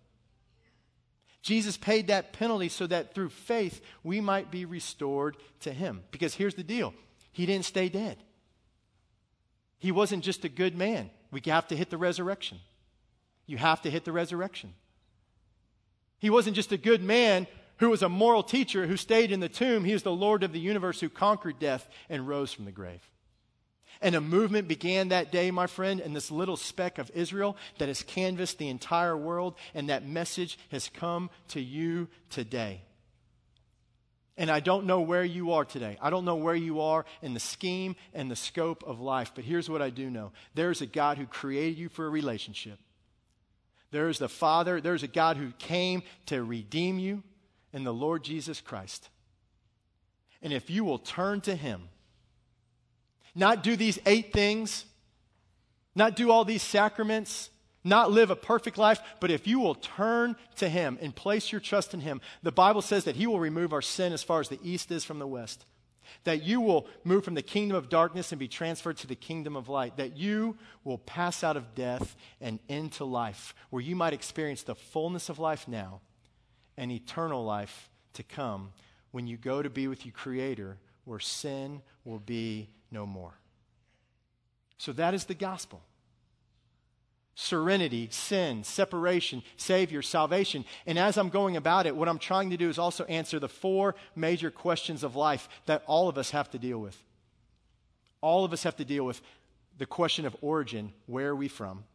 [1.42, 6.04] Jesus paid that penalty so that through faith we might be restored to him.
[6.12, 6.94] Because here's the deal
[7.32, 8.18] He didn't stay dead.
[9.80, 11.10] He wasn't just a good man.
[11.32, 12.60] We have to hit the resurrection.
[13.46, 14.74] You have to hit the resurrection.
[16.20, 19.50] He wasn't just a good man who was a moral teacher who stayed in the
[19.50, 19.84] tomb.
[19.84, 23.02] He is the Lord of the universe who conquered death and rose from the grave.
[24.04, 27.88] And a movement began that day, my friend, in this little speck of Israel that
[27.88, 32.82] has canvassed the entire world, and that message has come to you today.
[34.36, 35.98] And I don't know where you are today.
[36.02, 39.32] I don't know where you are in the scheme and the scope of life.
[39.34, 42.80] But here's what I do know there's a God who created you for a relationship.
[43.92, 44.82] There's the Father.
[44.82, 47.24] There's a God who came to redeem you
[47.72, 49.08] in the Lord Jesus Christ.
[50.42, 51.88] And if you will turn to Him,
[53.36, 54.86] not do these eight things,
[55.96, 57.50] not do all these sacraments,
[57.84, 61.62] not live a perfect life, but if you will turn to Him and place your
[61.62, 64.50] trust in Him, the Bible says that He will remove our sin as far as
[64.50, 65.66] the east is from the west.
[66.26, 69.56] That you will move from the kingdom of darkness and be transferred to the kingdom
[69.56, 69.98] of light.
[69.98, 74.76] That you will pass out of death and into life, where you might experience the
[74.76, 76.02] fullness of life now
[76.78, 78.72] and eternal life to come
[79.12, 83.34] when you go to be with your Creator, where sin will be no more.
[84.78, 85.82] So that is the gospel
[87.36, 90.64] serenity, sin, separation, Savior, salvation.
[90.86, 93.50] And as I'm going about it, what I'm trying to do is also answer the
[93.50, 96.96] four major questions of life that all of us have to deal with.
[98.22, 99.20] All of us have to deal with
[99.80, 101.86] the question of origin where are we from?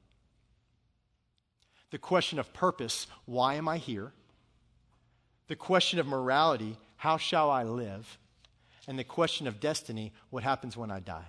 [1.91, 4.13] The question of purpose why am I here?
[5.47, 8.19] The question of morality how shall I live?
[8.89, 11.29] And the question of destiny what happens when I die?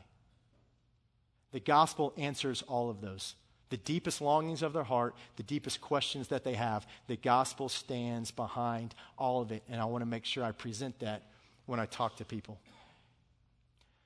[1.52, 3.36] The gospel answers all of those
[3.70, 6.88] the deepest longings of their heart, the deepest questions that they have.
[7.06, 9.62] The gospel stands behind all of it.
[9.70, 11.22] And I want to make sure I present that
[11.68, 12.60] when I talk to people.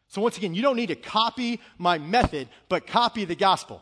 [0.10, 3.82] So, once again, you don't need to copy my method, but copy the gospel.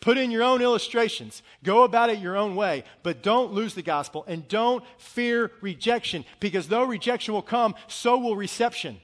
[0.00, 1.42] Put in your own illustrations.
[1.64, 6.24] Go about it your own way, but don't lose the gospel and don't fear rejection
[6.38, 9.00] because though rejection will come, so will reception.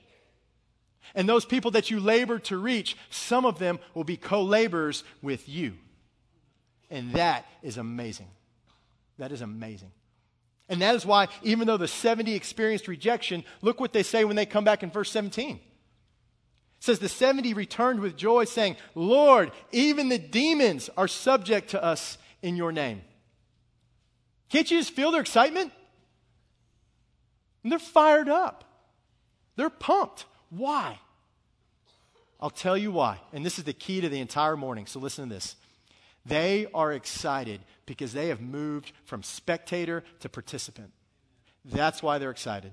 [1.15, 5.05] And those people that you labor to reach, some of them will be co laborers
[5.21, 5.75] with you.
[6.91, 8.29] And that is amazing.
[9.19, 9.91] That is amazing.
[10.69, 14.37] And that is why, even though the 70 experienced rejection, look what they say when
[14.37, 15.61] they come back in verse 17.
[16.85, 22.18] Says, The 70 returned with joy, saying, Lord, even the demons are subject to us
[22.42, 23.01] in your name.
[24.51, 25.73] Can't you just feel their excitement?
[27.62, 28.64] And they're fired up,
[29.57, 30.27] they're pumped.
[30.51, 30.99] Why?
[32.38, 33.18] I'll tell you why.
[33.33, 34.85] And this is the key to the entire morning.
[34.85, 35.57] So listen to this.
[36.27, 40.92] They are excited because they have moved from spectator to participant.
[41.64, 42.73] That's why they're excited.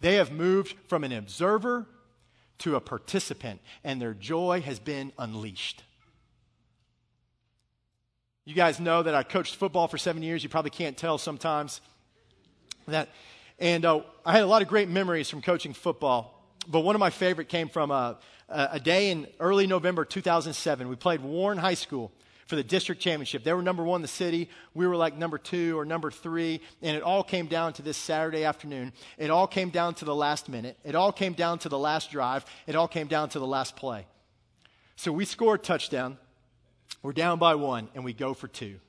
[0.00, 1.86] They have moved from an observer
[2.58, 5.82] to a participant, and their joy has been unleashed.
[8.44, 10.42] You guys know that I coached football for seven years.
[10.42, 11.80] You probably can't tell sometimes
[12.86, 13.10] that.
[13.58, 17.00] And uh, I had a lot of great memories from coaching football but one of
[17.00, 18.18] my favorite came from a,
[18.48, 20.88] a day in early November 2007.
[20.88, 22.12] We played Warren High School
[22.48, 23.44] for the district championship.
[23.44, 24.48] They were number one in the city.
[24.72, 26.62] We were like number two or number three.
[26.80, 28.94] And it all came down to this Saturday afternoon.
[29.18, 30.78] It all came down to the last minute.
[30.82, 32.46] It all came down to the last drive.
[32.66, 34.06] It all came down to the last play.
[34.96, 36.16] So we score a touchdown.
[37.02, 38.80] We're down by one, and we go for two.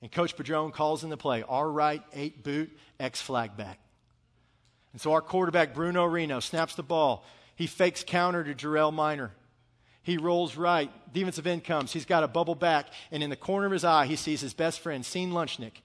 [0.00, 3.80] And Coach Padron calls in the play, R right, eight boot, X flag back.
[4.92, 7.24] And so our quarterback, Bruno Reno, snaps the ball.
[7.56, 9.32] He fakes counter to Jarrell Miner.
[10.02, 10.90] He rolls right.
[11.12, 11.92] Defensive end comes.
[11.92, 12.86] He's got a bubble back.
[13.10, 15.82] And in the corner of his eye, he sees his best friend, Sean Lunchnick,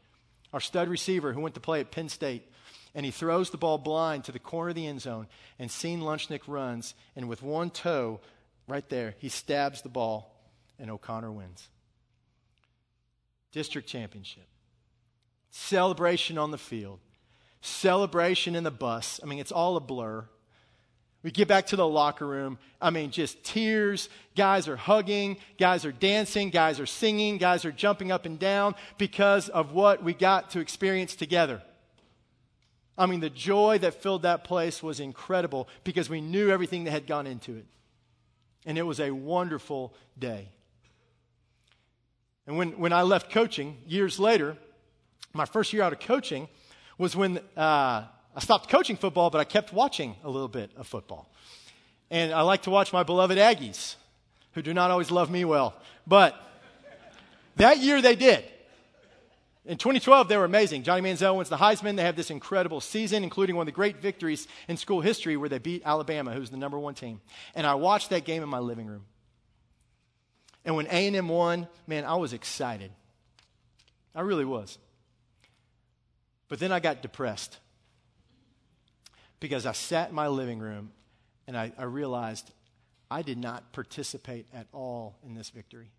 [0.54, 2.50] our stud receiver who went to play at Penn State.
[2.94, 5.28] And he throws the ball blind to the corner of the end zone.
[5.60, 6.94] And Sean Lunchnick runs.
[7.16, 8.22] And with one toe
[8.68, 10.34] right there, he stabs the ball.
[10.80, 11.68] And O'Connor wins.
[13.52, 14.48] District championship.
[15.52, 17.00] Celebration on the field
[17.66, 19.20] celebration in the bus.
[19.22, 20.26] I mean, it's all a blur.
[21.26, 22.60] We get back to the locker room.
[22.80, 24.10] I mean, just tears.
[24.36, 25.38] Guys are hugging.
[25.58, 26.52] Guys are dancing.
[26.52, 27.40] Guys are singing.
[27.40, 31.64] Guys are jumping up and down because of what we got to experience together.
[32.96, 36.92] I mean, the joy that filled that place was incredible because we knew everything that
[36.92, 37.66] had gone into it.
[38.68, 40.50] And it was a wonderful day.
[42.46, 44.58] And when, when I left coaching years later,
[45.34, 46.48] my first year out of coaching,
[47.00, 48.04] was when uh,
[48.36, 51.32] I stopped coaching football, but I kept watching a little bit of football.
[52.12, 53.96] And I like to watch my beloved Aggies,
[54.54, 55.74] who do not always love me well.
[56.06, 56.36] But
[57.56, 58.44] that year they did.
[59.66, 60.84] In 2012, they were amazing.
[60.84, 61.96] Johnny Manziel wins the Heisman.
[61.96, 65.50] They have this incredible season, including one of the great victories in school history where
[65.50, 67.22] they beat Alabama, who's the number one team.
[67.56, 69.06] And I watched that game in my living room.
[70.66, 72.92] And when A&M won, man, I was excited.
[74.14, 74.78] I really was.
[76.48, 77.58] But then I got depressed
[79.40, 80.92] because I sat in my living room
[81.48, 82.52] and I, I realized
[83.10, 85.92] I did not participate at all in this victory.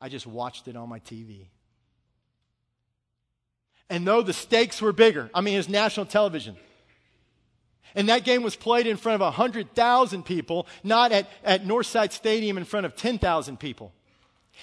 [0.00, 1.46] I just watched it on my TV.
[3.88, 6.56] And though the stakes were bigger, I mean, it was national television.
[7.94, 12.58] And that game was played in front of 100,000 people, not at, at Northside Stadium
[12.58, 13.92] in front of 10,000 people.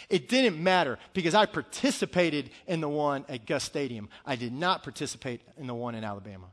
[0.10, 4.10] It didn't matter because I participated in the one at Gus Stadium.
[4.26, 6.48] I did not participate in the one in Alabama.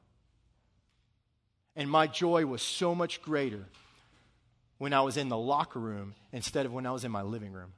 [1.77, 3.67] And my joy was so much greater
[4.79, 7.53] when I was in the locker room instead of when I was in my living
[7.53, 7.73] room.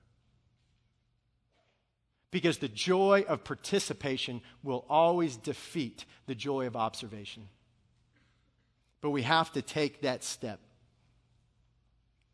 [2.31, 7.49] Because the joy of participation will always defeat the joy of observation.
[9.01, 10.61] But we have to take that step.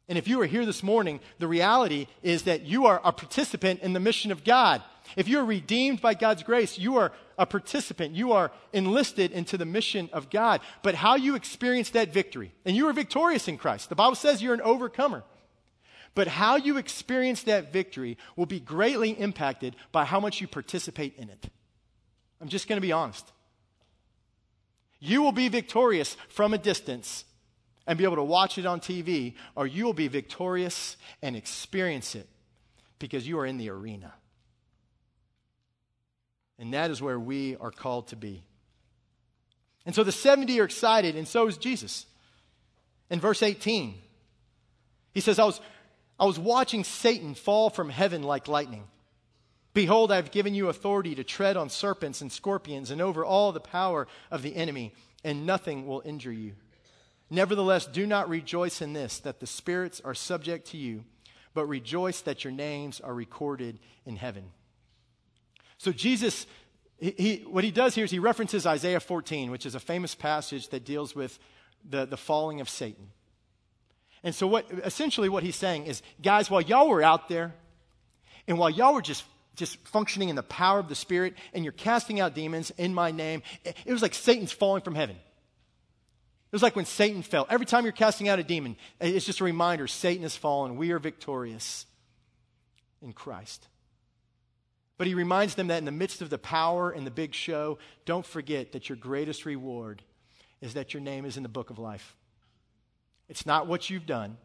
[0.09, 3.81] And if you are here this morning, the reality is that you are a participant
[3.81, 4.83] in the mission of God.
[5.17, 8.15] If you are redeemed by God's grace, you are a participant.
[8.15, 10.61] You are enlisted into the mission of God.
[10.83, 13.91] But how you experience that victory, and you are victorious in Christ.
[13.91, 15.25] The Bible says you're an overcomer.
[16.15, 21.17] But how you experience that victory will be greatly impacted by how much you participate
[21.17, 21.51] in it.
[22.41, 23.31] I'm just going to be honest.
[25.01, 27.25] You will be victorious from a distance
[27.89, 32.15] and be able to watch it on TV, or you will be victorious and experience
[32.15, 32.29] it
[32.99, 34.13] because you are in the arena.
[36.59, 38.43] And that is where we are called to be.
[39.87, 42.05] And so the 70 are excited, and so is Jesus.
[43.09, 43.95] In verse 18,
[45.15, 45.59] he says, I was,
[46.21, 48.85] I was watching Satan fall from heaven like lightning.
[49.73, 53.51] Behold, I have given you authority to tread on serpents and scorpions and over all
[53.51, 54.93] the power of the enemy,
[55.25, 56.53] and nothing will injure you.
[57.31, 61.05] Nevertheless, do not rejoice in this, that the spirits are subject to you,
[61.55, 64.45] but rejoice that your names are recorded in heaven.
[65.77, 66.47] So, Jesus,
[66.99, 70.15] he, he, what he does here is he references Isaiah 14, which is a famous
[70.15, 71.39] passage that deals with
[71.89, 73.11] the, the falling of Satan.
[74.25, 77.55] And so, what, essentially, what he's saying is, guys, while y'all were out there,
[78.47, 79.25] and while y'all were just
[79.55, 83.11] just functioning in the power of the Spirit, and you're casting out demons in my
[83.11, 85.17] name, it was like Satan's falling from heaven.
[86.51, 87.47] It was like when Satan fell.
[87.51, 90.77] Every time you're casting out a demon, it's just a reminder Satan has fallen.
[90.77, 91.85] We are victorious
[93.03, 93.69] in Christ.
[94.97, 97.79] But he reminds them that in the midst of the power and the big show,
[98.07, 100.03] don't forget that your greatest reward
[100.63, 102.17] is that your name is in the book of life.
[103.29, 104.39] It's not what you've done,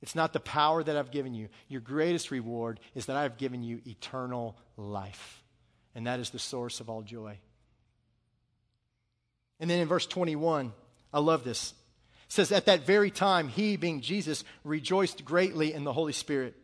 [0.00, 1.48] it's not the power that I've given you.
[1.68, 5.42] Your greatest reward is that I've given you eternal life.
[5.94, 7.38] And that is the source of all joy.
[9.60, 10.72] And then in verse 21,
[11.12, 11.74] I love this.
[12.26, 16.56] It says, At that very time, he, being Jesus, rejoiced greatly in the Holy Spirit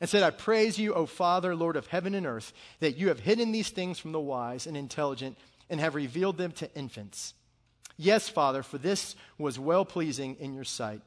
[0.00, 3.20] and said, I praise you, O Father, Lord of heaven and earth, that you have
[3.20, 5.36] hidden these things from the wise and intelligent
[5.70, 7.34] and have revealed them to infants.
[7.96, 11.02] Yes, Father, for this was well pleasing in your sight.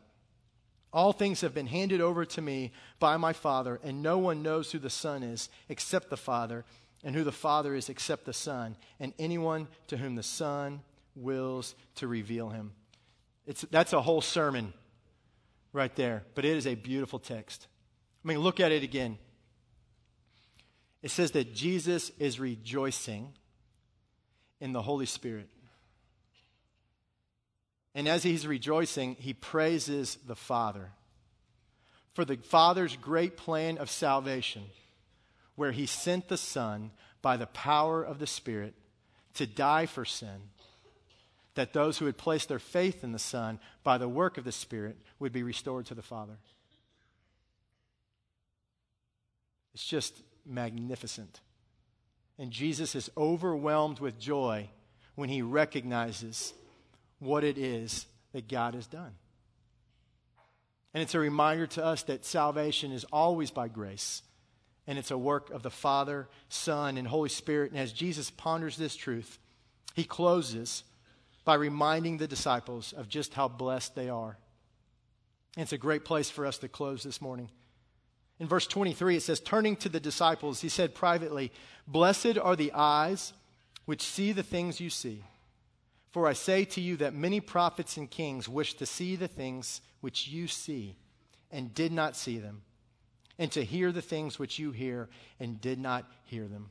[0.93, 4.71] All things have been handed over to me by my Father, and no one knows
[4.71, 6.65] who the Son is except the Father,
[7.01, 10.81] and who the Father is except the Son, and anyone to whom the Son
[11.15, 12.71] wills to reveal him.
[13.45, 14.73] It's, that's a whole sermon
[15.73, 17.67] right there, but it is a beautiful text.
[18.23, 19.17] I mean, look at it again.
[21.01, 23.33] It says that Jesus is rejoicing
[24.59, 25.49] in the Holy Spirit.
[27.95, 30.91] And as he's rejoicing, he praises the Father
[32.13, 34.63] for the Father's great plan of salvation,
[35.55, 36.91] where he sent the Son
[37.21, 38.73] by the power of the Spirit
[39.35, 40.41] to die for sin
[41.55, 44.51] that those who had placed their faith in the Son by the work of the
[44.51, 46.37] Spirit would be restored to the Father.
[49.73, 51.39] It's just magnificent.
[52.37, 54.69] And Jesus is overwhelmed with joy
[55.15, 56.53] when he recognizes
[57.19, 59.13] what it is that God has done.
[60.93, 64.23] And it's a reminder to us that salvation is always by grace.
[64.87, 67.71] And it's a work of the Father, Son, and Holy Spirit.
[67.71, 69.37] And as Jesus ponders this truth,
[69.93, 70.83] he closes
[71.43, 74.37] by reminding the disciples of just how blessed they are.
[75.55, 77.49] And it's a great place for us to close this morning.
[78.39, 81.51] In verse 23, it says, Turning to the disciples, he said privately,
[81.87, 83.33] Blessed are the eyes
[83.85, 85.23] which see the things you see.
[86.11, 89.81] For I say to you that many prophets and kings wished to see the things
[90.01, 90.95] which you see
[91.51, 92.63] and did not see them,
[93.37, 96.69] and to hear the things which you hear and did not hear them.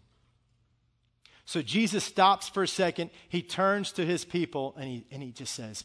[1.50, 3.10] So Jesus stops for a second.
[3.28, 5.84] He turns to his people and he, and he just says,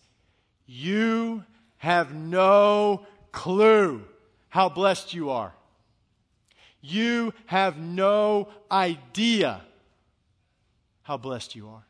[0.68, 1.44] You
[1.78, 4.06] have no clue
[4.50, 5.56] how blessed you are.
[6.82, 9.60] You have no idea
[11.02, 11.88] how blessed you are.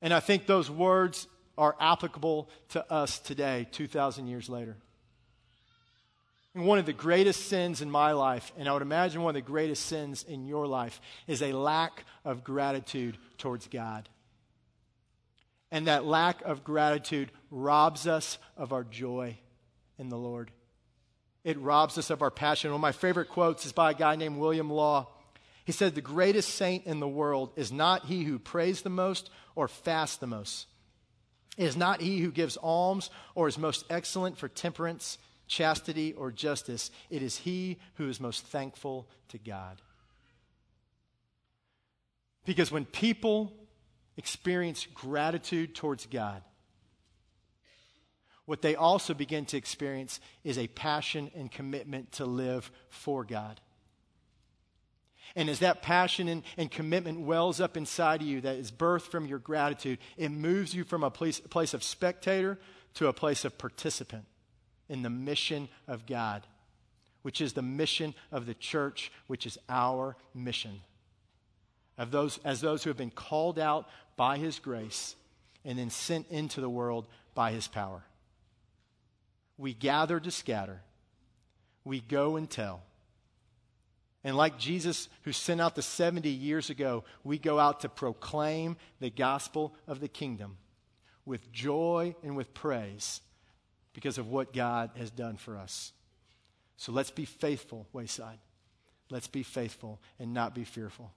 [0.00, 4.78] And I think those words are applicable to us today, 2,000 years later.
[6.56, 9.46] One of the greatest sins in my life, and I would imagine one of the
[9.46, 14.08] greatest sins in your life, is a lack of gratitude towards God.
[15.70, 19.36] And that lack of gratitude robs us of our joy
[19.98, 20.50] in the Lord.
[21.44, 22.70] It robs us of our passion.
[22.70, 25.08] One of my favorite quotes is by a guy named William Law.
[25.66, 29.28] He said, The greatest saint in the world is not he who prays the most
[29.54, 30.68] or fasts the most.
[31.58, 36.30] It is not he who gives alms or is most excellent for temperance, chastity, or
[36.30, 36.90] justice.
[37.10, 39.80] It is he who is most thankful to God.
[42.44, 43.52] Because when people
[44.16, 46.42] experience gratitude towards God,
[48.44, 53.60] what they also begin to experience is a passion and commitment to live for God.
[55.34, 59.10] And as that passion and, and, commitment wells up inside of you, that is birthed
[59.10, 62.58] from your gratitude, it moves you from a place, a place of spectator
[62.94, 64.24] to a place of participant
[64.88, 66.46] in the mission of God,
[67.22, 70.80] which is the mission of the church, which is our mission.
[71.98, 75.16] Of those, as those who have been called out by his grace
[75.64, 78.02] and then sent into the world by his power.
[79.58, 80.82] We gather to scatter,
[81.84, 82.82] we go and tell.
[84.22, 88.76] And like Jesus, who sent out the 70 years ago, we go out to proclaim
[88.98, 90.56] the gospel of the kingdom
[91.24, 93.20] with joy and with praise
[93.96, 95.90] because of what God has done for us.
[96.76, 98.36] So let's be faithful, Wayside.
[99.08, 101.10] Let's be faithful and not be fearful.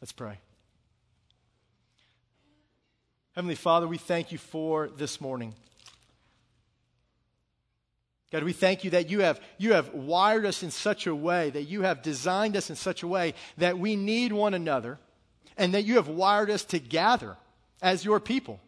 [0.00, 0.40] Let's pray.
[3.36, 5.54] Heavenly Father, we thank you for this morning.
[8.32, 11.50] God, we thank you that you have, you have wired us in such a way,
[11.50, 14.98] that you have designed us in such a way that we need one another,
[15.56, 17.36] and that you have wired us to gather
[17.80, 18.58] as your people.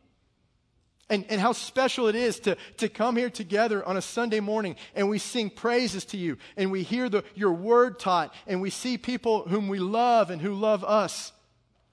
[1.13, 4.77] And, and how special it is to, to come here together on a Sunday morning
[4.95, 8.71] and we sing praises to you and we hear the, your word taught and we
[8.71, 11.33] see people whom we love and who love us.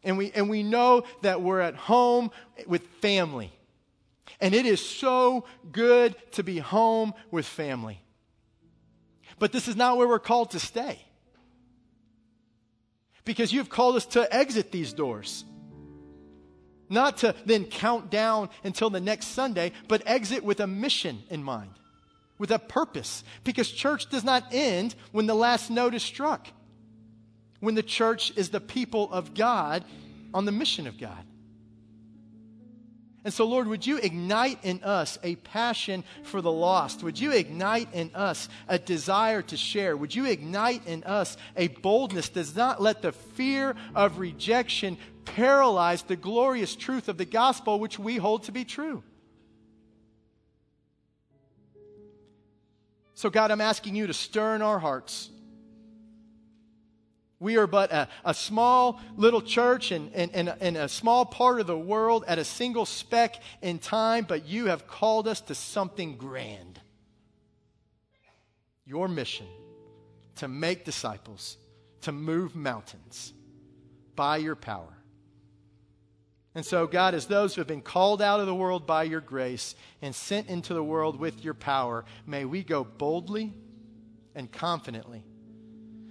[0.06, 2.32] And we, and we know that we're at home
[2.66, 3.52] with family.
[4.40, 8.02] And it is so good to be home with family.
[9.38, 10.98] But this is not where we're called to stay.
[13.26, 15.44] Because you've called us to exit these doors.
[16.90, 21.44] Not to then count down until the next Sunday, but exit with a mission in
[21.44, 21.72] mind,
[22.40, 23.24] with a purpose.
[23.44, 26.48] Because church does not end when the last note is struck,
[27.60, 29.86] when the church is the people of God
[30.34, 31.26] on the mission of God.
[33.26, 37.04] And so, Lord, would you ignite in us a passion for the lost?
[37.04, 39.98] Would you ignite in us a desire to share?
[39.98, 44.98] Would you ignite in us a boldness that does not let the fear of rejection
[45.36, 49.04] paralyze the glorious truth of the gospel which we hold to be true?
[53.14, 55.30] So, God, I'm asking you to stir in our hearts
[57.40, 62.26] we are but a, a small little church in, a small part of the world
[62.28, 66.82] at a single speck in time, but you have called us to something grand.
[68.86, 69.48] Your mission
[70.38, 71.58] to make disciples,
[72.02, 73.34] to move mountains
[74.16, 74.99] by your power.
[76.56, 79.22] And so, God, as those who have been called out of the world by your
[79.22, 83.54] grace and sent into the world with your power, may we go boldly
[84.36, 85.24] and confidently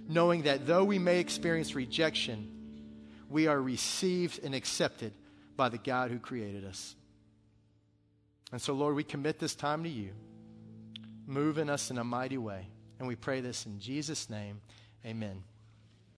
[0.09, 2.49] knowing that though we may experience rejection,
[3.29, 5.13] we are received and accepted
[5.55, 6.95] by the God who created us.
[8.51, 10.09] And so, Lord, we commit this time to you.
[11.27, 12.67] Move in us in a mighty way.
[12.97, 14.61] And we pray this in Jesus' name.
[15.05, 15.43] Amen.